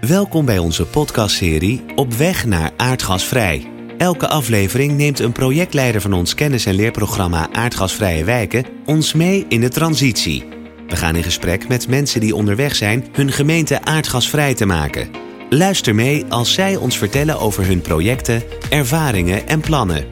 Welkom 0.00 0.44
bij 0.44 0.58
onze 0.58 0.86
podcastserie 0.86 1.84
Op 1.94 2.12
weg 2.12 2.46
naar 2.46 2.70
aardgasvrij. 2.76 3.70
Elke 3.98 4.28
aflevering 4.28 4.96
neemt 4.96 5.18
een 5.18 5.32
projectleider 5.32 6.00
van 6.00 6.12
ons 6.12 6.34
kennis- 6.34 6.66
en 6.66 6.74
leerprogramma 6.74 7.48
Aardgasvrije 7.52 8.24
Wijken 8.24 8.64
ons 8.86 9.12
mee 9.12 9.46
in 9.48 9.60
de 9.60 9.68
transitie. 9.68 10.44
We 10.88 10.96
gaan 10.96 11.16
in 11.16 11.22
gesprek 11.22 11.68
met 11.68 11.88
mensen 11.88 12.20
die 12.20 12.34
onderweg 12.34 12.76
zijn 12.76 13.06
hun 13.12 13.32
gemeente 13.32 13.84
aardgasvrij 13.84 14.54
te 14.54 14.66
maken. 14.66 15.10
Luister 15.50 15.94
mee 15.94 16.24
als 16.28 16.52
zij 16.52 16.76
ons 16.76 16.98
vertellen 16.98 17.40
over 17.40 17.66
hun 17.66 17.80
projecten, 17.80 18.42
ervaringen 18.70 19.48
en 19.48 19.60
plannen. 19.60 20.04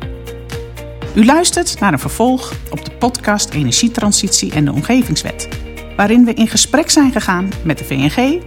U 1.15 1.25
luistert 1.25 1.81
naar 1.81 1.93
een 1.93 1.99
vervolg 1.99 2.53
op 2.71 2.85
de 2.85 2.91
podcast 2.91 3.51
Energietransitie 3.51 4.53
en 4.53 4.65
de 4.65 4.73
Omgevingswet, 4.73 5.49
waarin 5.97 6.25
we 6.25 6.35
in 6.35 6.49
gesprek 6.49 6.91
zijn 6.91 7.13
gegaan 7.13 7.49
met 7.63 7.79
de 7.79 7.85
VNG 7.85 8.41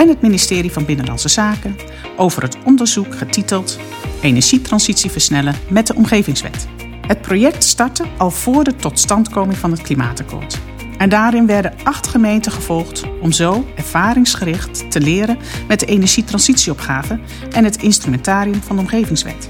en 0.00 0.08
het 0.08 0.20
ministerie 0.20 0.72
van 0.72 0.84
Binnenlandse 0.84 1.28
Zaken 1.28 1.76
over 2.16 2.42
het 2.42 2.56
onderzoek 2.64 3.14
getiteld 3.14 3.78
Energietransitie 4.20 5.10
versnellen 5.10 5.54
met 5.68 5.86
de 5.86 5.94
Omgevingswet. 5.94 6.68
Het 7.06 7.20
project 7.20 7.64
startte 7.64 8.04
al 8.18 8.30
voor 8.30 8.64
de 8.64 8.76
totstandkoming 8.76 9.58
van 9.58 9.70
het 9.70 9.82
Klimaatakkoord. 9.82 10.58
En 10.98 11.08
daarin 11.08 11.46
werden 11.46 11.74
acht 11.82 12.06
gemeenten 12.06 12.52
gevolgd 12.52 13.04
om 13.20 13.32
zo 13.32 13.66
ervaringsgericht 13.76 14.90
te 14.90 15.00
leren 15.00 15.38
met 15.68 15.80
de 15.80 15.86
energietransitieopgave 15.86 17.20
en 17.50 17.64
het 17.64 17.82
instrumentarium 17.82 18.62
van 18.62 18.76
de 18.76 18.82
Omgevingswet. 18.82 19.48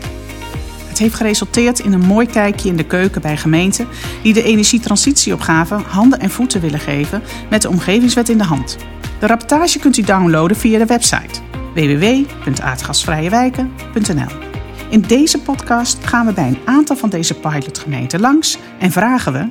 Het 0.89 0.99
heeft 0.99 1.15
geresulteerd 1.15 1.79
in 1.79 1.93
een 1.93 2.07
mooi 2.07 2.27
kijkje 2.27 2.69
in 2.69 2.77
de 2.77 2.87
keuken 2.87 3.21
bij 3.21 3.37
gemeenten 3.37 3.89
die 4.23 4.33
de 4.33 4.43
energietransitieopgave 4.43 5.75
handen 5.75 6.21
en 6.21 6.31
voeten 6.31 6.61
willen 6.61 6.81
geven 6.81 7.23
met 7.51 7.63
de 7.63 7.69
Omgevingswet 7.69 8.29
in 8.29 8.39
de 8.39 8.45
hand. 8.45 8.77
De 9.21 9.27
rapportage 9.27 9.79
kunt 9.79 9.97
u 9.97 10.03
downloaden 10.03 10.57
via 10.57 10.79
de 10.79 10.87
website 10.87 11.41
www.aardgasvrijewijken.nl. 11.75 14.49
In 14.91 15.01
deze 15.01 15.39
podcast 15.39 16.07
gaan 16.07 16.27
we 16.27 16.33
bij 16.33 16.49
een 16.49 16.61
aantal 16.65 16.97
van 16.97 17.11
deze 17.11 17.35
pilotgemeenten 17.35 18.21
langs 18.21 18.59
en 18.79 18.91
vragen 18.91 19.33
we: 19.33 19.49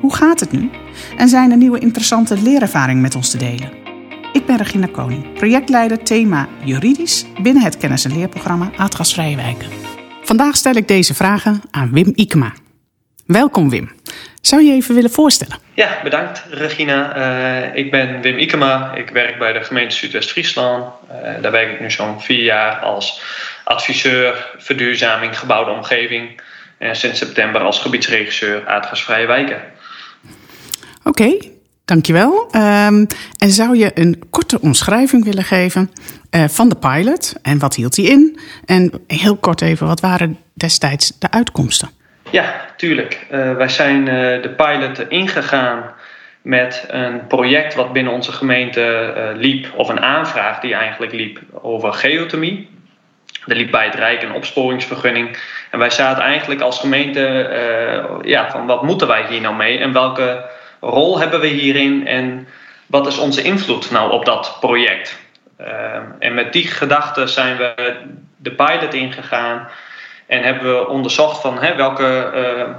hoe 0.00 0.14
gaat 0.14 0.40
het 0.40 0.52
nu? 0.52 0.70
En 1.16 1.28
zijn 1.28 1.50
er 1.50 1.56
nieuwe 1.56 1.78
interessante 1.78 2.42
leerervaringen 2.42 3.02
met 3.02 3.14
ons 3.14 3.30
te 3.30 3.36
delen? 3.36 3.72
Ik 4.32 4.46
ben 4.46 4.56
Regina 4.56 4.86
Koning, 4.86 5.32
projectleider 5.32 6.02
thema 6.02 6.48
juridisch 6.64 7.26
binnen 7.42 7.62
het 7.62 7.76
kennis- 7.76 8.04
en 8.04 8.14
leerprogramma 8.14 8.70
Aardgasvrije 8.76 9.36
Wijken. 9.36 9.68
Vandaag 10.22 10.56
stel 10.56 10.74
ik 10.74 10.88
deze 10.88 11.14
vragen 11.14 11.62
aan 11.70 11.92
Wim 11.92 12.12
Ikema. 12.14 12.52
Welkom 13.26 13.70
Wim. 13.70 13.90
Zou 14.40 14.62
je 14.62 14.68
je 14.68 14.74
even 14.74 14.94
willen 14.94 15.10
voorstellen? 15.10 15.58
Ja, 15.74 15.98
bedankt 16.02 16.44
Regina. 16.50 17.16
Uh, 17.16 17.76
ik 17.76 17.90
ben 17.90 18.20
Wim 18.20 18.38
Ikema. 18.38 18.94
Ik 18.94 19.10
werk 19.10 19.38
bij 19.38 19.52
de 19.52 19.62
gemeente 19.62 19.94
Zuidwest-Friesland. 19.94 20.84
Uh, 20.84 21.42
daar 21.42 21.52
werk 21.52 21.72
ik 21.72 21.80
nu 21.80 21.90
zo'n 21.90 22.20
vier 22.20 22.42
jaar 22.42 22.76
als 22.76 23.22
adviseur 23.64 24.54
verduurzaming 24.58 25.38
gebouwde 25.38 25.70
omgeving. 25.70 26.40
En 26.78 26.96
sinds 26.96 27.18
september 27.18 27.60
als 27.60 27.78
gebiedsregisseur 27.78 28.66
aardgasvrije 28.66 29.26
wijken. 29.26 29.62
Oké, 31.04 31.22
okay, 31.22 31.52
dankjewel. 31.84 32.48
Um, 32.56 33.06
en 33.38 33.50
zou 33.50 33.76
je 33.76 33.90
een 33.94 34.22
korte 34.30 34.60
omschrijving 34.60 35.24
willen 35.24 35.44
geven 35.44 35.90
uh, 36.30 36.44
van 36.48 36.68
de 36.68 36.76
pilot 36.76 37.34
en 37.42 37.58
wat 37.58 37.74
hield 37.74 37.94
die 37.94 38.08
in? 38.08 38.38
En 38.64 38.92
heel 39.06 39.36
kort 39.36 39.60
even, 39.60 39.86
wat 39.86 40.00
waren 40.00 40.38
destijds 40.54 41.12
de 41.18 41.30
uitkomsten? 41.30 41.90
Ja, 42.32 42.54
tuurlijk. 42.76 43.26
Uh, 43.30 43.54
wij 43.54 43.68
zijn 43.68 43.98
uh, 43.98 44.42
de 44.42 44.54
pilot 44.56 45.08
ingegaan 45.10 45.92
met 46.42 46.84
een 46.88 47.26
project 47.26 47.74
wat 47.74 47.92
binnen 47.92 48.12
onze 48.12 48.32
gemeente 48.32 49.14
uh, 49.16 49.40
liep, 49.40 49.66
of 49.76 49.88
een 49.88 50.00
aanvraag 50.00 50.60
die 50.60 50.74
eigenlijk 50.74 51.12
liep 51.12 51.38
over 51.52 51.92
geothermie. 51.92 52.70
Er 53.46 53.56
liep 53.56 53.70
bij 53.70 53.84
het 53.84 53.94
Rijk 53.94 54.22
een 54.22 54.32
opsporingsvergunning. 54.32 55.38
En 55.70 55.78
wij 55.78 55.90
zaten 55.90 56.22
eigenlijk 56.22 56.60
als 56.60 56.78
gemeente 56.78 57.20
ja, 58.22 58.50
van 58.50 58.66
wat 58.66 58.82
moeten 58.82 59.06
wij 59.06 59.26
hier 59.28 59.40
nou 59.40 59.54
mee 59.54 59.78
en 59.78 59.92
welke 59.92 60.44
rol 60.80 61.18
hebben 61.18 61.40
we 61.40 61.46
hierin 61.46 62.06
en 62.06 62.48
wat 62.86 63.06
is 63.06 63.18
onze 63.18 63.42
invloed 63.42 63.90
nou 63.90 64.12
op 64.12 64.24
dat 64.24 64.56
project. 64.60 65.18
en 66.18 66.34
met 66.34 66.52
die 66.52 66.66
gedachten 66.66 67.28
zijn 67.28 67.56
we 67.56 67.96
de 68.36 68.52
pilot 68.52 68.94
ingegaan. 68.94 69.68
En 70.32 70.42
hebben 70.42 70.78
we 70.78 70.88
onderzocht 70.88 71.40
van 71.40 71.62
hè, 71.62 71.74
welke, 71.76 72.32
uh, 72.34 72.74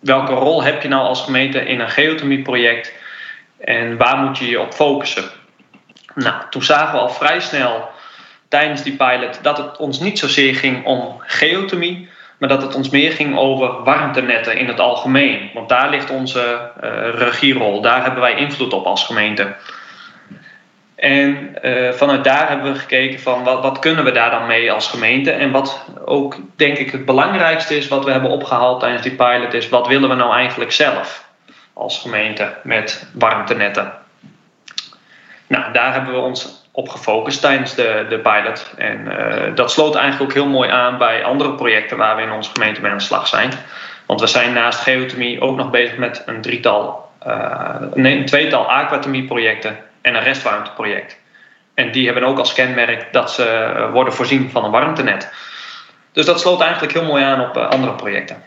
welke 0.00 0.32
rol 0.32 0.62
heb 0.62 0.82
je 0.82 0.88
nou 0.88 1.02
als 1.02 1.22
gemeente 1.22 1.58
in 1.58 1.80
een 1.80 1.90
geothermieproject 1.90 2.94
en 3.58 3.96
waar 3.96 4.16
moet 4.16 4.38
je 4.38 4.48
je 4.48 4.60
op 4.60 4.72
focussen. 4.72 5.24
Nou, 6.14 6.34
toen 6.50 6.62
zagen 6.62 6.92
we 6.92 7.00
al 7.00 7.10
vrij 7.10 7.40
snel 7.40 7.88
tijdens 8.48 8.82
die 8.82 8.96
pilot 8.96 9.38
dat 9.42 9.58
het 9.58 9.76
ons 9.76 10.00
niet 10.00 10.18
zozeer 10.18 10.54
ging 10.54 10.84
om 10.84 11.14
geothermie, 11.18 12.08
maar 12.38 12.48
dat 12.48 12.62
het 12.62 12.74
ons 12.74 12.88
meer 12.88 13.12
ging 13.12 13.38
over 13.38 13.82
warmtenetten 13.82 14.56
in 14.56 14.68
het 14.68 14.80
algemeen. 14.80 15.50
Want 15.54 15.68
daar 15.68 15.90
ligt 15.90 16.10
onze 16.10 16.70
uh, 16.82 16.90
regierol, 17.14 17.80
daar 17.80 18.02
hebben 18.02 18.20
wij 18.20 18.34
invloed 18.34 18.72
op 18.72 18.86
als 18.86 19.04
gemeente. 19.04 19.54
En 21.00 21.54
uh, 21.62 21.92
vanuit 21.92 22.24
daar 22.24 22.48
hebben 22.48 22.72
we 22.72 22.78
gekeken 22.78 23.20
van 23.20 23.44
wat, 23.44 23.62
wat, 23.62 23.78
kunnen 23.78 24.04
we 24.04 24.12
daar 24.12 24.30
dan 24.30 24.46
mee 24.46 24.72
als 24.72 24.88
gemeente. 24.88 25.30
En 25.30 25.50
wat 25.50 25.84
ook 26.04 26.36
denk 26.56 26.78
ik 26.78 26.90
het 26.90 27.04
belangrijkste 27.04 27.76
is 27.76 27.88
wat 27.88 28.04
we 28.04 28.10
hebben 28.10 28.30
opgehaald 28.30 28.80
tijdens 28.80 29.02
die 29.02 29.14
pilot 29.14 29.54
is 29.54 29.68
wat 29.68 29.86
willen 29.86 30.08
we 30.08 30.14
nou 30.14 30.34
eigenlijk 30.34 30.72
zelf 30.72 31.28
als 31.72 31.98
gemeente 31.98 32.54
met 32.62 33.10
warmtenetten. 33.12 33.92
Nou, 35.46 35.72
daar 35.72 35.92
hebben 35.92 36.12
we 36.12 36.20
ons 36.20 36.68
op 36.70 36.88
gefocust 36.88 37.40
tijdens 37.40 37.74
de, 37.74 38.06
de 38.08 38.18
pilot. 38.18 38.72
En 38.76 39.00
uh, 39.00 39.54
dat 39.54 39.70
sloot 39.70 39.94
eigenlijk 39.94 40.30
ook 40.30 40.36
heel 40.36 40.52
mooi 40.52 40.70
aan 40.70 40.98
bij 40.98 41.24
andere 41.24 41.52
projecten 41.52 41.96
waar 41.96 42.16
we 42.16 42.22
in 42.22 42.32
onze 42.32 42.50
gemeente 42.52 42.80
mee 42.80 42.90
aan 42.90 42.98
de 42.98 43.04
slag 43.04 43.28
zijn. 43.28 43.50
Want 44.06 44.20
we 44.20 44.26
zijn 44.26 44.52
naast 44.52 44.80
geothermie 44.80 45.40
ook 45.40 45.56
nog 45.56 45.70
bezig 45.70 45.96
met 45.96 46.22
een 46.26 46.40
drietal, 46.40 47.08
nee, 47.94 48.16
een 48.16 48.26
tweetal 48.26 48.70
aquatermie 48.70 49.24
projecten 49.24 49.88
en 50.00 50.14
een 50.14 50.22
restwarmteproject. 50.22 51.18
En 51.74 51.92
die 51.92 52.04
hebben 52.04 52.24
ook 52.24 52.38
als 52.38 52.52
kenmerk 52.52 53.12
dat 53.12 53.32
ze 53.32 53.88
worden 53.92 54.12
voorzien 54.12 54.50
van 54.50 54.64
een 54.64 54.70
warmtenet. 54.70 55.32
Dus 56.12 56.26
dat 56.26 56.40
sloot 56.40 56.60
eigenlijk 56.60 56.92
heel 56.92 57.04
mooi 57.04 57.24
aan 57.24 57.40
op 57.40 57.56
andere 57.56 57.94
projecten. 57.94 58.42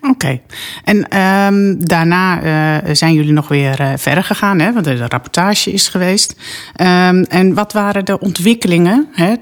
Oké, 0.00 0.40
en 0.84 1.18
um, 1.20 1.86
daarna 1.86 2.42
uh, 2.42 2.94
zijn 2.94 3.14
jullie 3.14 3.32
nog 3.32 3.48
weer 3.48 3.98
verder 3.98 4.24
gegaan, 4.24 4.58
hè? 4.58 4.72
want 4.72 4.84
de 4.84 5.06
rapportage 5.06 5.72
is 5.72 5.88
geweest. 5.88 6.40
Um, 6.80 7.22
en 7.22 7.54
wat 7.54 7.72
waren 7.72 8.04
de 8.04 8.18
ontwikkelingen 8.18 9.08
hè, 9.12 9.34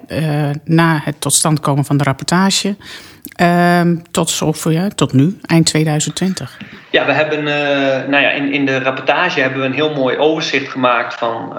na 0.64 1.00
het 1.04 1.20
tot 1.20 1.32
stand 1.32 1.60
komen 1.60 1.84
van 1.84 1.96
de 1.96 2.04
rapportage 2.04 2.76
um, 3.40 4.02
tot, 4.10 4.30
zover, 4.30 4.94
tot 4.94 5.12
nu, 5.12 5.38
eind 5.46 5.66
2020? 5.66 6.58
Ja, 6.90 7.06
we 7.06 7.12
hebben 7.12 7.44
nou 8.10 8.22
ja, 8.22 8.30
in, 8.30 8.52
in 8.52 8.66
de 8.66 8.78
rapportage 8.78 9.40
hebben 9.40 9.60
we 9.60 9.66
een 9.66 9.72
heel 9.72 9.94
mooi 9.94 10.16
overzicht 10.16 10.70
gemaakt 10.70 11.14
van 11.14 11.52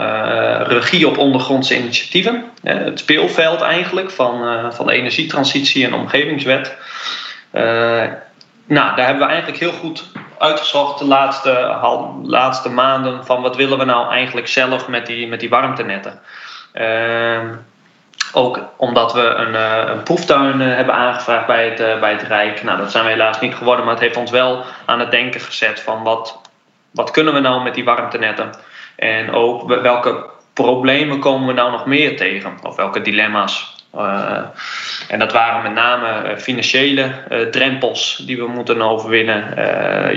regie 0.64 1.08
op 1.08 1.18
ondergrondse 1.18 1.78
initiatieven. 1.78 2.44
het 2.64 3.00
speelveld 3.00 3.62
eigenlijk 3.62 4.12
van, 4.12 4.64
van 4.74 4.86
de 4.86 4.94
energietransitie 4.94 5.86
en 5.86 5.94
omgevingswet. 5.94 6.76
Nou, 8.68 8.96
daar 8.96 9.06
hebben 9.06 9.28
we 9.28 9.34
eigenlijk 9.34 9.59
heel 9.59 9.72
goed 9.72 10.03
uitgezocht 10.38 11.00
de 11.00 11.06
laatste, 11.06 11.78
laatste 12.24 12.70
maanden 12.70 13.26
van 13.26 13.42
wat 13.42 13.56
willen 13.56 13.78
we 13.78 13.86
nou 13.86 14.12
eigenlijk 14.12 14.47
zelf 14.47 14.88
met 14.88 15.06
die, 15.06 15.28
met 15.28 15.40
die 15.40 15.50
warmtenetten. 15.50 16.20
Ook 18.34 18.59
omdat 18.78 19.13
we 19.13 19.22
een, 19.22 19.53
uh, 19.53 19.84
een 19.88 20.03
proeftuin 20.03 20.62
uh, 20.62 20.75
hebben 20.75 20.96
aangevraagd 20.96 21.47
bij 21.47 21.69
het, 21.69 21.80
uh, 21.80 22.00
bij 22.00 22.12
het 22.12 22.22
Rijk. 22.22 22.63
Nou, 22.63 22.78
dat 22.78 22.91
zijn 22.91 23.03
we 23.03 23.09
helaas 23.09 23.40
niet 23.40 23.56
geworden, 23.56 23.86
maar 23.86 23.94
het 23.94 24.03
heeft 24.03 24.18
ons 24.18 24.31
wel 24.31 24.63
aan 24.86 25.00
het 25.00 25.12
denken 25.12 25.41
gezet 25.41 25.80
van 25.80 26.03
wat, 26.03 26.41
wat 26.91 27.12
kunnen 27.12 27.34
we 27.34 27.40
nou 27.40 27.64
met 27.64 27.74
die 27.75 27.84
warmtenetten. 27.84 28.50
En 28.96 29.31
ook 29.31 29.81
welke 29.81 30.25
problemen 30.53 31.19
komen 31.19 31.47
we 31.47 31.53
nou 31.53 31.72
nog 31.72 31.85
meer 31.85 32.17
tegen, 32.17 32.58
of 32.64 32.76
welke 32.76 33.02
dilemma's. 33.02 33.73
En 35.08 35.20
dat 35.20 35.32
waren 35.32 35.64
met 35.64 35.73
name 35.73 36.38
financiële 36.38 37.11
drempels 37.52 38.23
die 38.26 38.38
we 38.38 38.47
moeten 38.47 38.82
overwinnen, 38.82 39.53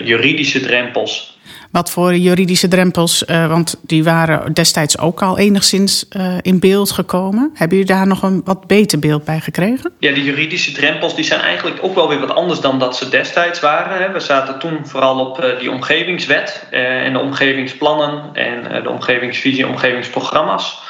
juridische 0.05 0.61
drempels. 0.61 1.38
Wat 1.71 1.91
voor 1.91 2.15
juridische 2.15 2.69
drempels? 2.69 3.25
want 3.27 3.77
die 3.83 4.05
waren 4.05 4.53
destijds 4.53 4.99
ook 4.99 5.23
al 5.23 5.39
enigszins 5.39 6.09
in 6.43 6.61
beeld 6.61 6.91
gekomen. 6.91 7.51
Hebben 7.55 7.79
jullie 7.79 7.93
daar 7.93 8.07
nog 8.07 8.23
een 8.23 8.41
wat 8.45 8.67
beter 8.67 8.99
beeld 8.99 9.25
bij 9.25 9.41
gekregen? 9.41 9.93
Ja, 9.99 10.15
die 10.15 10.25
juridische 10.25 10.73
drempels 10.73 11.15
die 11.15 11.25
zijn 11.25 11.41
eigenlijk 11.41 11.79
ook 11.81 11.95
wel 11.95 12.09
weer 12.09 12.21
wat 12.21 12.35
anders 12.35 12.61
dan 12.61 12.79
dat 12.79 12.97
ze 12.97 13.09
destijds 13.09 13.61
waren. 13.61 14.03
Hè. 14.03 14.13
We 14.13 14.21
zaten 14.21 14.59
toen 14.59 14.79
vooral 14.83 15.27
op 15.27 15.57
die 15.59 15.71
omgevingswet 15.71 16.67
en 16.71 17.13
de 17.13 17.19
omgevingsplannen 17.19 18.23
en 18.33 18.83
de 18.83 18.91
omgevingsvisie, 18.91 19.69
omgevingsprogramma's. 19.69 20.83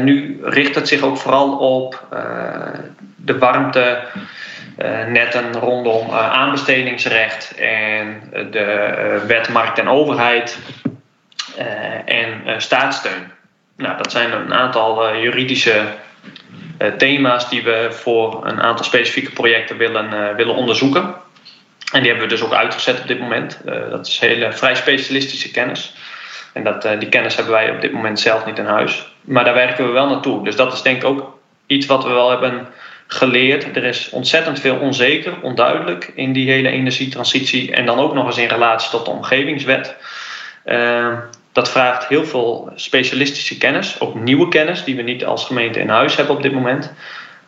Nu 0.00 0.40
richt 0.42 0.74
het 0.74 0.88
zich 0.88 1.02
ook 1.02 1.16
vooral 1.16 1.52
op 1.52 2.06
de 3.16 3.38
warmtenetten 3.38 4.10
uh, 4.82 5.52
rondom 5.52 6.10
aanbestedingsrecht 6.10 7.54
en 7.54 8.22
de 8.50 9.22
wet 9.26 9.48
markt 9.48 9.78
en 9.78 9.88
overheid 9.88 10.58
en 12.04 12.62
staatssteun. 12.62 13.32
Nou, 13.76 13.96
dat 13.96 14.10
zijn 14.10 14.32
een 14.32 14.54
aantal 14.54 15.16
juridische 15.16 15.84
thema's 16.98 17.48
die 17.48 17.62
we 17.62 17.88
voor 17.90 18.46
een 18.46 18.60
aantal 18.60 18.84
specifieke 18.84 19.30
projecten 19.30 19.76
willen, 19.76 20.36
willen 20.36 20.54
onderzoeken. 20.54 21.14
En 21.92 22.00
die 22.00 22.10
hebben 22.10 22.28
we 22.28 22.34
dus 22.34 22.44
ook 22.44 22.54
uitgezet 22.54 23.00
op 23.00 23.06
dit 23.06 23.20
moment. 23.20 23.60
dat 23.90 24.06
is 24.06 24.18
hele 24.18 24.52
vrij 24.52 24.74
specialistische 24.74 25.50
kennis. 25.50 25.94
En 26.52 26.64
dat, 26.64 26.82
die 26.82 27.08
kennis 27.08 27.34
hebben 27.34 27.52
wij 27.52 27.70
op 27.70 27.80
dit 27.80 27.92
moment 27.92 28.20
zelf 28.20 28.46
niet 28.46 28.58
in 28.58 28.66
huis. 28.66 29.12
Maar 29.20 29.44
daar 29.44 29.54
werken 29.54 29.86
we 29.86 29.92
wel 29.92 30.08
naartoe. 30.08 30.44
Dus 30.44 30.56
dat 30.56 30.72
is 30.72 30.82
denk 30.82 30.96
ik 30.96 31.08
ook 31.08 31.38
iets 31.66 31.86
wat 31.86 32.04
we 32.04 32.10
wel 32.10 32.30
hebben 32.30 32.68
geleerd. 33.12 33.76
Er 33.76 33.84
is 33.84 34.10
ontzettend 34.10 34.60
veel 34.60 34.76
onzeker, 34.76 35.40
onduidelijk 35.42 36.12
in 36.14 36.32
die 36.32 36.50
hele 36.50 36.68
energietransitie. 36.68 37.72
En 37.72 37.86
dan 37.86 37.98
ook 37.98 38.14
nog 38.14 38.26
eens 38.26 38.38
in 38.38 38.48
relatie 38.48 38.90
tot 38.90 39.04
de 39.04 39.10
omgevingswet. 39.10 39.96
Uh, 40.64 41.18
dat 41.52 41.70
vraagt 41.70 42.08
heel 42.08 42.24
veel 42.24 42.72
specialistische 42.74 43.58
kennis, 43.58 44.00
ook 44.00 44.14
nieuwe 44.14 44.48
kennis, 44.48 44.84
die 44.84 44.96
we 44.96 45.02
niet 45.02 45.24
als 45.24 45.44
gemeente 45.44 45.80
in 45.80 45.88
huis 45.88 46.16
hebben 46.16 46.34
op 46.36 46.42
dit 46.42 46.52
moment. 46.52 46.92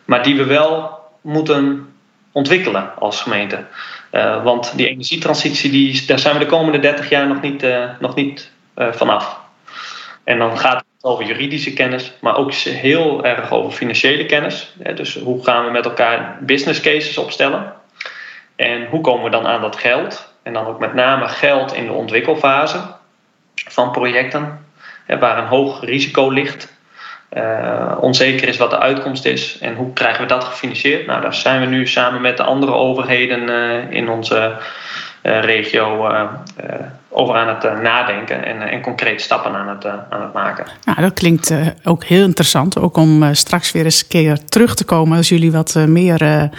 Maar 0.05 0.23
die 0.23 0.35
we 0.35 0.43
wel 0.43 0.99
moeten 1.21 1.93
ontwikkelen 2.31 2.95
als 2.99 3.21
gemeente. 3.21 3.65
Uh, 4.11 4.43
want 4.43 4.73
die 4.75 4.87
energietransitie, 4.87 5.71
die, 5.71 6.05
daar 6.05 6.19
zijn 6.19 6.33
we 6.33 6.39
de 6.39 6.45
komende 6.45 6.79
30 6.79 7.09
jaar 7.09 7.27
nog 7.27 7.41
niet, 7.41 7.63
uh, 7.63 7.89
nog 7.99 8.15
niet 8.15 8.51
vanaf. 8.75 9.39
En 10.23 10.37
dan 10.37 10.59
gaat 10.59 10.83
over 11.05 11.25
juridische 11.25 11.73
kennis, 11.73 12.13
maar 12.21 12.37
ook 12.37 12.53
heel 12.53 13.25
erg 13.25 13.51
over 13.51 13.71
financiële 13.71 14.25
kennis. 14.25 14.73
Dus 14.95 15.15
hoe 15.15 15.43
gaan 15.43 15.65
we 15.65 15.71
met 15.71 15.85
elkaar 15.85 16.37
business 16.41 16.81
cases 16.81 17.17
opstellen? 17.17 17.73
En 18.55 18.85
hoe 18.85 19.01
komen 19.01 19.23
we 19.23 19.29
dan 19.29 19.47
aan 19.47 19.61
dat 19.61 19.75
geld? 19.75 20.33
En 20.43 20.53
dan 20.53 20.65
ook 20.65 20.79
met 20.79 20.93
name 20.93 21.27
geld 21.27 21.73
in 21.73 21.85
de 21.85 21.93
ontwikkelfase 21.93 22.77
van 23.55 23.91
projecten, 23.91 24.65
waar 25.19 25.37
een 25.37 25.47
hoog 25.47 25.83
risico 25.83 26.29
ligt. 26.29 26.73
Uh, 27.33 27.97
onzeker 27.99 28.47
is 28.47 28.57
wat 28.57 28.69
de 28.69 28.79
uitkomst 28.79 29.25
is 29.25 29.57
en 29.57 29.75
hoe 29.75 29.93
krijgen 29.93 30.21
we 30.21 30.27
dat 30.27 30.43
gefinancierd? 30.43 31.05
Nou, 31.05 31.21
daar 31.21 31.33
zijn 31.33 31.59
we 31.59 31.65
nu 31.65 31.87
samen 31.87 32.21
met 32.21 32.37
de 32.37 32.43
andere 32.43 32.71
overheden 32.71 33.49
uh, 33.49 33.91
in 33.91 34.09
onze 34.09 34.57
regio 35.25 36.09
over 37.17 37.35
aan 37.35 37.47
het 37.47 37.63
uh, 37.63 37.79
nadenken 37.79 38.45
en, 38.45 38.61
en 38.61 38.81
concrete 38.81 39.23
stappen 39.23 39.55
aan 39.55 39.67
het, 39.67 39.85
aan 39.85 40.21
het 40.21 40.33
maken. 40.33 40.65
Nou, 40.85 41.01
dat 41.01 41.13
klinkt 41.13 41.53
ook 41.83 42.03
heel 42.03 42.23
interessant. 42.23 42.79
Ook 42.79 42.97
om 42.97 43.33
straks 43.33 43.71
weer 43.71 43.83
eens 43.83 44.01
een 44.01 44.07
keer 44.07 44.45
terug 44.45 44.75
te 44.75 44.83
komen 44.83 45.17
als 45.17 45.29
jullie 45.29 45.51
wat 45.51 45.75
meer 45.75 46.49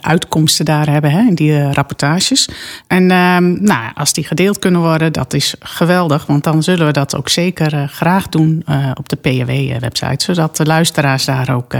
uitkomsten 0.00 0.64
daar 0.64 0.88
hebben 0.88 1.10
hè, 1.10 1.20
in 1.20 1.34
die 1.34 1.72
rapportages. 1.72 2.48
En 2.86 3.10
ehm, 3.10 3.62
nou, 3.62 3.90
als 3.94 4.12
die 4.12 4.24
gedeeld 4.24 4.58
kunnen 4.58 4.80
worden, 4.80 5.12
dat 5.12 5.34
is 5.34 5.54
geweldig. 5.60 6.26
Want 6.26 6.44
dan 6.44 6.62
zullen 6.62 6.86
we 6.86 6.92
dat 6.92 7.16
ook 7.16 7.28
zeker 7.28 7.88
graag 7.88 8.28
doen 8.28 8.64
op 8.94 9.08
de 9.08 9.16
PAW-website. 9.16 10.24
Zodat 10.24 10.56
de 10.56 10.66
luisteraars 10.66 11.24
daar 11.24 11.54
ook 11.54 11.74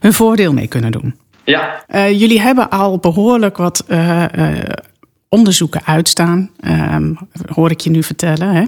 hun 0.00 0.12
voordeel 0.12 0.52
mee 0.52 0.68
kunnen 0.68 0.92
doen. 0.92 1.14
Ja. 1.44 1.82
jullie 2.08 2.40
hebben 2.40 2.70
al 2.70 2.98
behoorlijk 2.98 3.56
wat 3.56 3.84
onderzoeken 5.28 5.80
uitstaan, 5.84 6.50
um, 6.60 7.18
hoor 7.54 7.70
ik 7.70 7.80
je 7.80 7.90
nu 7.90 8.02
vertellen. 8.02 8.48
Hè? 8.54 8.64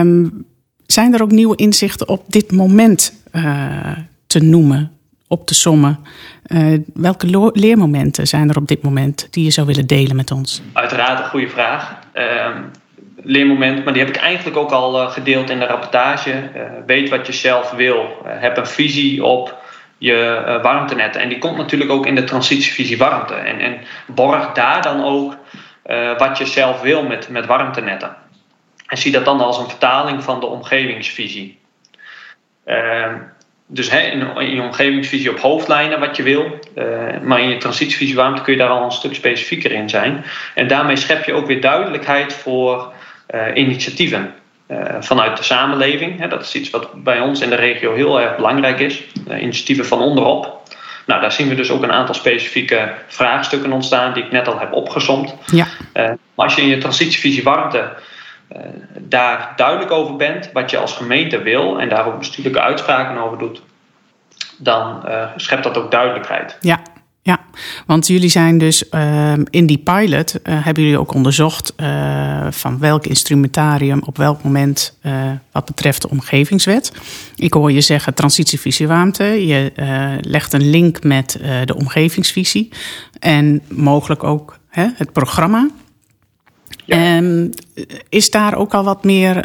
Um, 0.00 0.46
zijn 0.86 1.14
er 1.14 1.22
ook 1.22 1.30
nieuwe 1.30 1.56
inzichten 1.56 2.08
op 2.08 2.24
dit 2.26 2.52
moment 2.52 3.22
uh, 3.32 3.90
te 4.26 4.42
noemen, 4.42 4.92
op 5.26 5.46
te 5.46 5.54
sommen? 5.54 5.98
Uh, 6.46 6.78
welke 6.94 7.50
leermomenten 7.52 8.26
zijn 8.26 8.50
er 8.50 8.56
op 8.56 8.68
dit 8.68 8.82
moment 8.82 9.28
die 9.30 9.44
je 9.44 9.50
zou 9.50 9.66
willen 9.66 9.86
delen 9.86 10.16
met 10.16 10.30
ons? 10.30 10.62
Uiteraard 10.72 11.18
een 11.18 11.28
goede 11.28 11.48
vraag. 11.48 11.98
Uh, 12.14 12.46
leermoment, 13.22 13.84
maar 13.84 13.92
die 13.92 14.02
heb 14.04 14.14
ik 14.14 14.20
eigenlijk 14.20 14.56
ook 14.56 14.70
al 14.70 15.02
uh, 15.02 15.10
gedeeld 15.10 15.50
in 15.50 15.58
de 15.58 15.66
rapportage. 15.66 16.50
Weet 16.86 17.08
wat 17.08 17.26
je 17.26 17.32
zelf 17.32 17.70
wil. 17.70 18.06
Heb 18.24 18.56
een 18.56 18.66
visie 18.66 19.24
op 19.24 19.56
je 19.98 20.58
warmtenetten. 20.62 21.20
En 21.20 21.28
die 21.28 21.38
komt 21.38 21.56
natuurlijk 21.56 21.90
ook 21.90 22.06
in 22.06 22.14
de 22.14 22.24
transitievisie 22.24 22.98
warmte. 22.98 23.34
En, 23.34 23.60
en 23.60 23.76
borg 24.06 24.52
daar 24.52 24.82
dan 24.82 25.04
ook 25.04 25.36
uh, 25.88 26.18
wat 26.18 26.38
je 26.38 26.46
zelf 26.46 26.80
wil 26.80 27.02
met, 27.02 27.28
met 27.28 27.46
warmtenetten. 27.46 28.16
En 28.86 28.98
zie 28.98 29.12
dat 29.12 29.24
dan 29.24 29.40
als 29.40 29.58
een 29.58 29.68
vertaling 29.68 30.22
van 30.22 30.40
de 30.40 30.46
omgevingsvisie. 30.46 31.58
Uh, 32.66 33.12
dus 33.66 33.90
he, 33.90 33.98
in, 33.98 34.50
je 34.54 34.62
omgevingsvisie 34.62 35.30
op 35.30 35.38
hoofdlijnen 35.38 36.00
wat 36.00 36.16
je 36.16 36.22
wil. 36.22 36.58
Uh, 36.74 36.84
maar 37.22 37.40
in 37.40 37.48
je 37.48 37.56
transitievisie 37.56 38.16
warmte 38.16 38.42
kun 38.42 38.52
je 38.52 38.58
daar 38.58 38.68
al 38.68 38.84
een 38.84 38.92
stuk 38.92 39.14
specifieker 39.14 39.72
in 39.72 39.88
zijn. 39.88 40.24
En 40.54 40.68
daarmee 40.68 40.96
schep 40.96 41.24
je 41.24 41.32
ook 41.32 41.46
weer 41.46 41.60
duidelijkheid 41.60 42.32
voor 42.32 42.92
uh, 43.34 43.46
initiatieven. 43.54 44.34
vanuit 45.00 45.36
de 45.36 45.42
samenleving. 45.42 46.26
dat 46.26 46.42
is 46.42 46.54
iets 46.54 46.70
wat 46.70 47.04
bij 47.04 47.20
ons 47.20 47.40
in 47.40 47.50
de 47.50 47.56
regio 47.56 47.94
heel 47.94 48.20
erg 48.20 48.36
belangrijk 48.36 48.80
is. 48.80 49.02
initiatieven 49.40 49.86
van 49.86 50.00
onderop. 50.00 50.58
Nou, 51.08 51.20
daar 51.20 51.32
zien 51.32 51.48
we 51.48 51.54
dus 51.54 51.70
ook 51.70 51.82
een 51.82 51.92
aantal 51.92 52.14
specifieke 52.14 52.94
vraagstukken 53.06 53.72
ontstaan 53.72 54.12
die 54.12 54.24
ik 54.24 54.30
net 54.30 54.48
al 54.48 54.58
heb 54.58 54.72
opgesomd. 54.72 55.34
Ja. 55.46 55.66
Maar 56.06 56.46
als 56.46 56.54
je 56.54 56.62
in 56.62 56.68
je 56.68 56.78
transitievisie 56.78 57.42
warmte 57.42 57.92
uh, 58.52 58.58
daar 58.98 59.52
duidelijk 59.56 59.90
over 59.90 60.16
bent, 60.16 60.50
wat 60.52 60.70
je 60.70 60.78
als 60.78 60.92
gemeente 60.92 61.42
wil 61.42 61.80
en 61.80 61.88
daar 61.88 62.06
ook 62.06 62.18
bestuurlijke 62.18 62.60
uitspraken 62.60 63.22
over 63.22 63.38
doet, 63.38 63.62
dan 64.58 65.02
uh, 65.06 65.28
schept 65.36 65.62
dat 65.62 65.78
ook 65.78 65.90
duidelijkheid. 65.90 66.56
Ja, 66.60 66.80
ja, 67.22 67.40
want 67.86 68.06
jullie 68.06 68.28
zijn 68.28 68.58
dus 68.58 68.84
uh, 68.90 69.32
in 69.50 69.66
die 69.66 69.78
pilot, 69.78 70.40
hebben 70.42 70.82
jullie 70.82 70.98
ook 70.98 71.14
onderzocht 71.14 71.74
van 72.50 72.78
welk 72.78 73.06
instrumentarium 73.06 74.02
op 74.02 74.16
welk 74.16 74.42
moment 74.42 74.98
wat 75.52 75.64
betreft 75.64 76.02
de 76.02 76.10
omgevingswet. 76.10 76.92
Ik 77.36 77.52
hoor 77.52 77.72
je 77.72 77.80
zeggen 77.80 78.14
transitievisie 78.14 78.88
warmte. 78.88 79.46
Je 79.46 79.72
legt 80.20 80.52
een 80.52 80.70
link 80.70 81.02
met 81.02 81.40
de 81.64 81.74
omgevingsvisie 81.74 82.72
en 83.20 83.62
mogelijk 83.68 84.24
ook 84.24 84.58
hè, 84.68 84.86
het 84.94 85.12
programma. 85.12 85.68
Ja. 86.88 87.16
Um, 87.16 87.50
is 88.08 88.30
daar 88.30 88.54
ook 88.54 88.74
al 88.74 88.84
wat 88.84 89.04
meer 89.04 89.36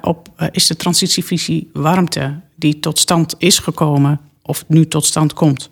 op, 0.00 0.28
is 0.50 0.66
de 0.66 0.76
transitievisie 0.76 1.70
warmte 1.72 2.34
die 2.54 2.80
tot 2.80 2.98
stand 2.98 3.34
is 3.38 3.58
gekomen 3.58 4.20
of 4.42 4.64
nu 4.66 4.88
tot 4.88 5.04
stand 5.04 5.32
komt? 5.32 5.68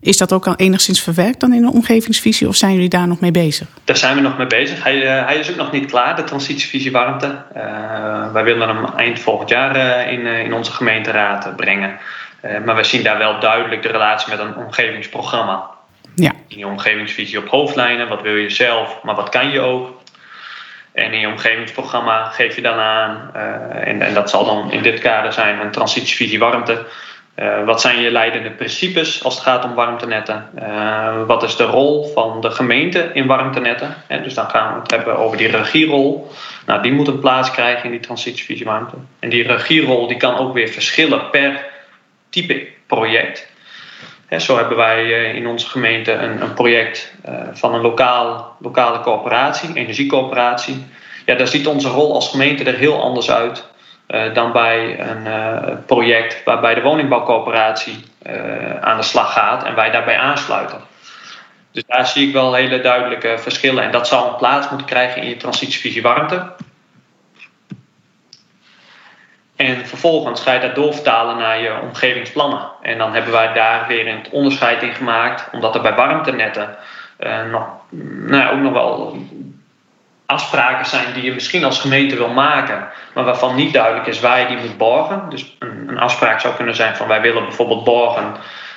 Is 0.00 0.16
dat 0.16 0.32
ook 0.32 0.46
al 0.46 0.56
enigszins 0.56 1.02
verwerkt 1.02 1.40
dan 1.40 1.52
in 1.52 1.62
de 1.62 1.70
omgevingsvisie 1.70 2.48
of 2.48 2.56
zijn 2.56 2.72
jullie 2.72 2.88
daar 2.88 3.06
nog 3.06 3.20
mee 3.20 3.30
bezig? 3.30 3.68
Daar 3.84 3.96
zijn 3.96 4.14
we 4.14 4.20
nog 4.20 4.38
mee 4.38 4.46
bezig. 4.46 4.82
Hij, 4.82 4.96
uh, 4.96 5.26
hij 5.26 5.36
is 5.36 5.50
ook 5.50 5.56
nog 5.56 5.72
niet 5.72 5.86
klaar, 5.86 6.16
de 6.16 6.24
transitievisie 6.24 6.92
warmte. 6.92 7.42
Wij 8.32 8.44
willen 8.44 8.68
hem 8.68 8.84
eind 8.84 9.18
volgend 9.18 9.48
jaar 9.48 10.08
in, 10.12 10.26
in 10.26 10.52
onze 10.52 10.72
gemeenteraad 10.72 11.56
brengen. 11.56 11.98
maar 12.64 12.76
we 12.76 12.84
zien 12.84 13.02
daar 13.02 13.18
wel 13.18 13.40
duidelijk 13.40 13.82
de 13.82 13.88
relatie 13.88 14.30
met 14.30 14.38
een 14.38 14.56
omgevingsprogramma. 14.56 15.74
Ja. 16.14 16.32
In 16.48 16.58
je 16.58 16.66
omgevingsvisie 16.66 17.38
op 17.38 17.48
hoofdlijnen, 17.48 18.08
wat 18.08 18.22
wil 18.22 18.34
je 18.34 18.50
zelf, 18.50 18.98
maar 19.02 19.14
wat 19.14 19.28
kan 19.28 19.50
je 19.50 19.60
ook? 19.60 20.04
En 20.96 21.12
in 21.12 21.20
je 21.20 21.28
omgevingsprogramma 21.28 22.24
geef 22.24 22.54
je 22.54 22.62
dan 22.62 22.78
aan, 22.78 23.34
en, 23.70 24.02
en 24.02 24.14
dat 24.14 24.30
zal 24.30 24.44
dan 24.44 24.72
in 24.72 24.82
dit 24.82 24.98
kader 24.98 25.32
zijn, 25.32 25.60
een 25.60 25.70
transitievisie 25.70 26.38
warmte. 26.38 26.86
Uh, 27.36 27.64
wat 27.64 27.80
zijn 27.80 28.00
je 28.00 28.10
leidende 28.10 28.50
principes 28.50 29.24
als 29.24 29.34
het 29.34 29.42
gaat 29.42 29.64
om 29.64 29.74
warmtenetten? 29.74 30.48
Uh, 30.58 31.22
wat 31.26 31.42
is 31.42 31.56
de 31.56 31.64
rol 31.64 32.12
van 32.14 32.40
de 32.40 32.50
gemeente 32.50 33.10
in 33.12 33.26
warmtenetten? 33.26 33.94
En 34.06 34.22
dus 34.22 34.34
dan 34.34 34.50
gaan 34.50 34.74
we 34.74 34.80
het 34.80 34.90
hebben 34.90 35.18
over 35.18 35.36
die 35.36 35.48
regierol. 35.48 36.30
Nou, 36.66 36.82
die 36.82 36.92
moet 36.92 37.08
een 37.08 37.18
plaats 37.18 37.50
krijgen 37.50 37.84
in 37.84 37.90
die 37.90 38.00
transitievisie 38.00 38.66
warmte. 38.66 38.96
En 39.18 39.28
die 39.28 39.46
regierol 39.46 40.06
die 40.06 40.16
kan 40.16 40.36
ook 40.36 40.54
weer 40.54 40.68
verschillen 40.68 41.30
per 41.30 41.66
type 42.28 42.66
project. 42.86 43.52
Zo 44.30 44.56
hebben 44.56 44.76
wij 44.76 45.04
uh, 45.04 45.34
in 45.34 45.46
onze 45.46 45.68
gemeente 45.68 46.12
een, 46.12 46.42
een 46.42 46.54
project 46.54 47.14
van 47.52 47.74
een 47.74 47.80
lokaal, 47.80 48.56
lokale 48.60 49.00
coöperatie, 49.00 49.74
energiecoöperatie. 49.74 50.86
Ja, 51.24 51.34
daar 51.34 51.46
ziet 51.46 51.66
onze 51.66 51.88
rol 51.88 52.14
als 52.14 52.30
gemeente 52.30 52.64
er 52.64 52.74
heel 52.74 53.02
anders 53.02 53.30
uit 53.30 53.66
uh, 54.08 54.34
dan 54.34 54.52
bij 54.52 55.00
een 55.00 55.26
project 55.84 56.44
waarbij 56.44 56.74
de 56.74 56.80
woningbouwcoöperatie 56.82 58.04
aan 58.80 58.96
de 58.96 59.02
slag 59.02 59.32
gaat 59.32 59.64
en 59.64 59.74
wij 59.74 59.90
daarbij 59.90 60.18
aansluiten. 60.18 60.80
Dus 61.72 61.84
daar 61.86 62.06
zie 62.06 62.26
ik 62.26 62.32
wel 62.32 62.54
hele 62.54 62.80
duidelijke 62.80 63.38
verschillen. 63.38 63.84
En 63.84 63.90
dat 63.90 64.08
zal 64.08 64.28
een 64.28 64.36
plaats 64.36 64.68
moeten 64.68 64.86
krijgen 64.86 65.22
in 65.22 65.28
je 65.28 65.36
transitievisie 65.36 66.02
warmte. 66.02 66.52
En 69.56 69.86
vervolgens 69.86 70.42
ga 70.42 70.52
je 70.52 70.60
dat 70.60 70.74
doorvertalen 70.74 71.36
naar 71.36 71.60
je 71.60 71.80
omgevingsplannen. 71.82 72.68
En 72.82 72.98
dan 72.98 73.12
hebben 73.12 73.32
wij 73.32 73.52
daar 73.52 73.86
weer 73.86 74.08
een 74.08 74.26
onderscheid 74.30 74.82
in 74.82 74.94
gemaakt, 74.94 75.48
omdat 75.52 75.74
er 75.74 75.80
bij 75.80 75.94
warmtenetten 75.94 76.76
nog, 77.50 77.66
nou, 78.26 78.54
ook 78.54 78.60
nog 78.60 78.72
wel 78.72 79.16
afspraken 80.26 80.86
zijn 80.86 81.12
die 81.14 81.22
je 81.22 81.32
misschien 81.32 81.64
als 81.64 81.80
gemeente 81.80 82.16
wil 82.16 82.28
maken, 82.28 82.88
maar 83.14 83.24
waarvan 83.24 83.54
niet 83.54 83.72
duidelijk 83.72 84.06
is 84.06 84.20
waar 84.20 84.40
je 84.40 84.46
die 84.46 84.56
moet 84.56 84.76
borgen. 84.76 85.22
Dus 85.28 85.56
een 85.58 85.98
afspraak 85.98 86.40
zou 86.40 86.54
kunnen 86.54 86.74
zijn 86.74 86.96
van 86.96 87.08
wij 87.08 87.20
willen 87.20 87.42
bijvoorbeeld 87.42 87.84
borgen 87.84 88.34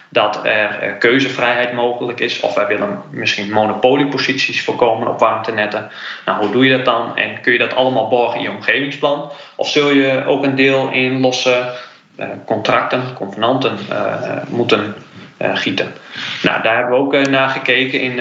dat 0.09 0.45
er 0.45 0.95
keuzevrijheid 0.99 1.73
mogelijk 1.73 2.19
is. 2.19 2.39
Of 2.39 2.55
wij 2.55 2.67
willen 2.67 3.01
misschien 3.11 3.51
monopolieposities 3.51 4.63
voorkomen 4.63 5.07
op 5.07 5.19
warmtenetten. 5.19 5.91
Nou, 6.25 6.39
hoe 6.39 6.51
doe 6.51 6.65
je 6.65 6.75
dat 6.75 6.85
dan? 6.85 7.17
En 7.17 7.41
kun 7.41 7.53
je 7.53 7.59
dat 7.59 7.75
allemaal 7.75 8.07
borgen 8.07 8.37
in 8.37 8.43
je 8.43 8.49
omgevingsplan? 8.49 9.31
Of 9.55 9.69
zul 9.69 9.89
je 9.89 10.25
ook 10.25 10.43
een 10.43 10.55
deel 10.55 10.89
in 10.89 11.19
losse 11.19 11.73
uh, 12.19 12.25
contracten, 12.45 13.13
convenanten 13.13 13.77
uh, 13.91 14.31
moeten 14.49 14.95
gieten? 15.37 15.93
Nou, 16.43 16.61
daar 16.61 16.75
hebben 16.75 16.93
we 16.93 16.99
ook 16.99 17.27
naar 17.29 17.49
gekeken 17.49 17.99
in, 17.99 18.19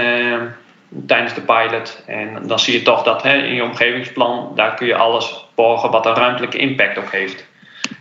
tijdens 1.07 1.35
de 1.35 1.41
pilot. 1.41 2.03
En 2.07 2.39
dan 2.43 2.59
zie 2.59 2.79
je 2.79 2.83
toch 2.83 3.03
dat 3.03 3.25
in 3.25 3.55
je 3.55 3.63
omgevingsplan, 3.63 4.53
daar 4.55 4.75
kun 4.75 4.87
je 4.87 4.97
alles 4.97 5.45
borgen 5.55 5.91
wat 5.91 6.07
een 6.07 6.15
ruimtelijke 6.15 6.59
impact 6.59 6.99
ook 6.99 7.13
heeft. 7.13 7.48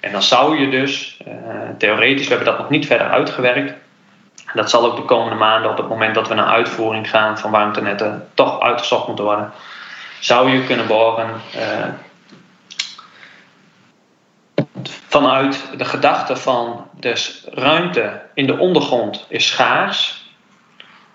En 0.07 0.13
dan 0.13 0.23
zou 0.23 0.59
je 0.59 0.69
dus, 0.69 1.19
uh, 1.27 1.33
theoretisch, 1.77 2.27
we 2.27 2.33
hebben 2.33 2.53
dat 2.53 2.57
nog 2.57 2.69
niet 2.69 2.85
verder 2.85 3.09
uitgewerkt. 3.09 3.73
Dat 4.53 4.69
zal 4.69 4.85
ook 4.85 4.95
de 4.95 5.01
komende 5.01 5.35
maanden, 5.35 5.71
op 5.71 5.77
het 5.77 5.89
moment 5.89 6.15
dat 6.15 6.27
we 6.27 6.33
naar 6.33 6.45
uitvoering 6.45 7.09
gaan 7.09 7.37
van 7.37 7.51
warmtenetten, 7.51 8.27
toch 8.33 8.59
uitgezocht 8.61 9.07
moeten 9.07 9.25
worden. 9.25 9.51
Zou 10.19 10.49
je 10.49 10.63
kunnen 10.63 10.87
borgen 10.87 11.29
uh, 11.55 11.61
vanuit 15.07 15.69
de 15.77 15.85
gedachte 15.85 16.35
van 16.35 16.87
dus 16.91 17.43
ruimte 17.51 18.21
in 18.33 18.47
de 18.47 18.57
ondergrond 18.57 19.25
is 19.29 19.47
schaars, 19.47 20.25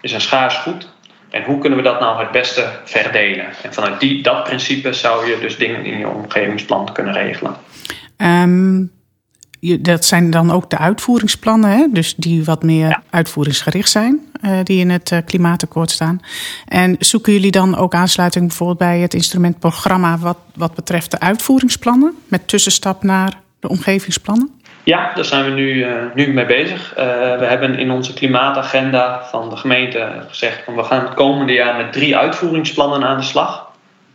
is 0.01 0.13
een 0.13 0.21
schaars 0.21 0.57
goed. 0.57 0.89
En 1.31 1.45
hoe 1.45 1.59
kunnen 1.59 1.79
we 1.79 1.85
dat 1.85 2.01
nou 2.01 2.21
het 2.21 2.31
beste 2.31 2.69
verdelen? 2.85 3.47
En 3.63 3.75
vanuit 3.75 4.01
die, 4.01 4.23
dat 4.23 4.45
principe 4.45 4.93
zou 4.93 5.27
je 5.27 5.39
dus 5.39 5.57
dingen 5.57 5.85
in 5.85 5.99
je 5.99 6.09
omgevingsplan 6.09 6.93
kunnen 6.93 7.13
regelen. 7.13 7.57
Um, 8.23 8.91
je, 9.61 9.81
dat 9.81 10.05
zijn 10.05 10.31
dan 10.31 10.51
ook 10.51 10.71
de 10.71 10.79
uitvoeringsplannen, 10.79 11.71
hè? 11.71 11.87
dus 11.91 12.15
die 12.15 12.45
wat 12.45 12.63
meer 12.63 12.89
ja. 12.89 13.03
uitvoeringsgericht 13.11 13.91
zijn, 13.91 14.21
uh, 14.45 14.59
die 14.63 14.79
in 14.79 14.91
het 14.91 15.11
uh, 15.11 15.19
klimaatakkoord 15.25 15.91
staan. 15.91 16.21
En 16.69 16.97
zoeken 16.99 17.33
jullie 17.33 17.51
dan 17.51 17.77
ook 17.77 17.95
aansluiting 17.95 18.47
bijvoorbeeld 18.47 18.79
bij 18.79 18.99
het 18.99 19.15
instrumentprogramma 19.15 20.19
wat, 20.19 20.39
wat 20.55 20.75
betreft 20.75 21.11
de 21.11 21.21
uitvoeringsplannen, 21.21 22.15
met 22.29 22.49
tussenstap 22.49 23.03
naar 23.03 23.33
de 23.61 23.69
omgevingsplannen? 23.69 24.61
Ja, 24.85 25.15
daar 25.15 25.25
zijn 25.25 25.45
we 25.45 25.51
nu, 25.51 25.73
uh, 25.73 25.93
nu 26.15 26.33
mee 26.33 26.47
bezig. 26.47 26.93
we 27.39 27.47
hebben 27.49 27.79
in 27.79 27.91
onze 27.91 28.15
klimaatagenda 28.15 29.25
van 29.31 29.51
de 29.51 29.57
gemeente 29.57 30.25
gezegd: 30.29 30.65
van 30.65 30.75
we 30.75 30.83
gaan 30.83 31.05
het 31.05 31.15
komende 31.15 31.53
jaar 31.53 31.77
met 31.77 31.93
drie 31.93 32.17
uitvoeringsplannen 32.17 33.05
aan 33.05 33.19
de 33.19 33.25
slag. 33.25 33.71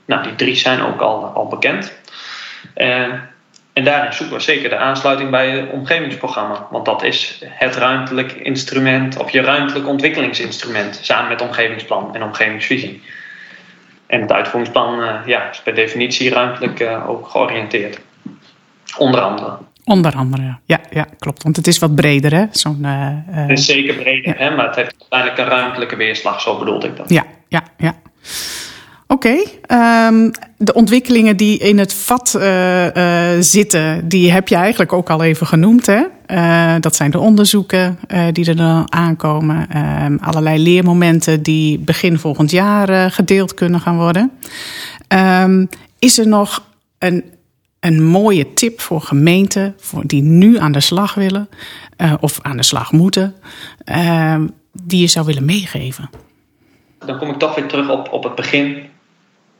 Nou, 0.05 0.23
die 0.23 0.35
drie 0.35 0.55
zijn 0.55 0.81
ook 0.81 1.01
al, 1.01 1.25
al 1.25 1.47
bekend. 1.47 1.93
En 2.73 3.26
daarin 3.84 4.13
zoeken 4.13 4.36
we 4.36 4.41
zeker 4.41 4.69
de 4.69 4.77
aansluiting 4.77 5.29
bij 5.29 5.50
het 5.50 5.72
omgevingsprogramma. 5.72 6.67
Want 6.72 6.86
dat 6.86 7.03
is 7.03 7.43
het 7.46 7.75
ruimtelijk 7.75 8.31
instrument, 8.31 9.17
of 9.17 9.29
je 9.29 9.41
ruimtelijk 9.41 9.88
ontwikkelingsinstrument, 9.88 11.00
samen 11.01 11.29
met 11.29 11.41
omgevingsplan 11.41 12.15
en 12.15 12.24
omgevingsvisie. 12.24 13.01
En 14.07 14.22
het 14.22 14.31
uitvoeringsplan 14.31 15.00
uh, 15.00 15.15
ja, 15.25 15.50
is 15.50 15.62
per 15.62 15.75
definitie 15.75 16.29
ruimtelijk 16.29 16.79
uh, 16.79 17.10
ook 17.10 17.27
georiënteerd. 17.27 18.00
Onder 18.98 19.22
andere. 19.22 19.57
Onder 19.84 20.15
andere, 20.15 20.57
ja, 20.65 20.79
ja 20.89 21.05
klopt. 21.19 21.43
Want 21.43 21.55
het 21.55 21.67
is 21.67 21.79
wat 21.79 21.96
breder, 21.96 22.34
hè? 22.34 22.46
Zo'n, 22.51 22.81
uh, 22.81 22.91
het 23.25 23.50
is 23.50 23.65
zeker 23.65 23.96
breder, 23.96 24.38
ja. 24.38 24.43
hè? 24.43 24.55
maar 24.55 24.65
het 24.65 24.75
heeft 24.75 24.96
uiteindelijk 25.10 25.39
een 25.39 25.57
ruimtelijke 25.57 25.96
weerslag, 25.96 26.41
zo 26.41 26.57
bedoelde 26.57 26.88
ik 26.88 26.98
dat. 26.98 27.10
Ja, 27.10 27.25
ja, 27.48 27.63
ja. 27.77 27.96
Oké, 29.09 29.35
um, 29.71 30.31
de 30.57 30.73
ontwikkelingen 30.73 31.37
die 31.37 31.57
in 31.57 31.77
het 31.77 31.93
vat 31.93 32.35
uh, 32.37 32.85
uh, 32.85 33.29
zitten, 33.39 34.07
die 34.07 34.31
heb 34.31 34.47
je 34.47 34.55
eigenlijk 34.55 34.93
ook 34.93 35.09
al 35.09 35.23
even 35.23 35.47
genoemd. 35.47 35.85
Hè? 35.85 36.03
Uh, 36.27 36.75
dat 36.79 36.95
zijn 36.95 37.11
de 37.11 37.19
onderzoeken 37.19 37.99
die 38.31 38.45
er 38.45 38.55
dan 38.55 38.93
aankomen. 38.93 39.69
Ehm, 39.69 40.17
allerlei 40.21 40.63
leermomenten 40.63 41.43
die 41.43 41.79
begin 41.79 42.19
volgend 42.19 42.51
jaar 42.51 43.11
gedeeld 43.11 43.53
kunnen 43.53 43.79
gaan 43.79 43.97
worden. 43.97 44.31
Um, 45.43 45.69
is 45.99 46.17
er 46.17 46.27
nog 46.27 46.63
een, 46.97 47.23
een 47.79 48.03
mooie 48.03 48.53
tip 48.53 48.81
voor 48.81 49.01
gemeenten 49.01 49.75
voor 49.77 50.03
die 50.05 50.21
nu 50.21 50.57
aan 50.57 50.71
de 50.71 50.79
slag 50.79 51.13
willen 51.13 51.49
of 52.19 52.39
aan 52.41 52.57
de 52.57 52.63
slag 52.63 52.91
moeten, 52.91 53.35
die 54.71 55.01
je 55.01 55.07
zou 55.07 55.25
willen 55.25 55.45
meegeven? 55.45 56.09
Dan 57.05 57.17
kom 57.17 57.29
ik 57.29 57.37
toch 57.37 57.55
weer 57.55 57.67
terug 57.67 57.89
op, 57.89 58.11
op 58.11 58.23
het 58.23 58.35
begin 58.35 58.77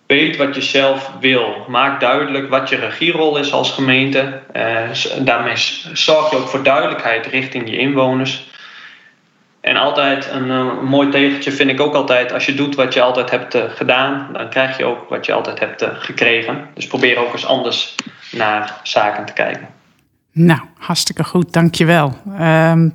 weet 0.08 0.38
wat 0.38 0.56
je 0.56 0.62
zelf 0.62 1.12
wil. 1.20 1.66
Maak 1.68 2.00
duidelijk 2.00 2.50
wat 2.50 2.70
je 2.70 2.76
regierol 2.76 3.38
is 3.38 3.52
als 3.52 3.72
gemeente. 3.72 4.42
Uh, 4.56 4.90
daarmee 5.20 5.56
zorg 5.94 6.32
je 6.32 6.38
ook 6.38 6.48
voor 6.48 6.64
duidelijkheid 6.64 7.26
richting 7.26 7.70
je 7.70 7.78
inwoners. 7.78 8.50
En 9.62 9.76
altijd 9.76 10.30
een, 10.32 10.48
uh, 10.48 10.82
mooi 10.82 11.10
tegeltje 11.10 11.52
vind 11.52 11.70
ik 11.70 11.80
ook 11.80 11.94
altijd: 11.94 12.34
als 12.34 12.46
je 12.46 12.54
doet 12.54 12.76
wat 12.76 12.94
je 12.94 13.02
altijd 13.02 13.30
hebt 13.30 13.56
uh, 13.56 13.64
gedaan, 13.76 14.30
dan 14.34 14.50
krijg 14.50 14.78
je 14.78 14.86
ook 14.86 15.10
wat 15.10 15.26
je 15.26 15.34
altijd 15.34 15.60
hebt 15.60 15.86
gekregen. 15.94 16.68
Dus 16.74 16.88
probeer 16.88 17.18
ook 17.18 17.34
eens 17.34 17.46
anders 17.46 17.96
naar 18.32 18.80
zaken 18.84 19.26
te 19.26 19.34
kijken. 19.34 19.68
Nou, 20.32 20.60
hartstikke 20.78 21.24
goed, 21.24 21.54
dankjewel. 21.54 22.18
Um, 22.40 22.94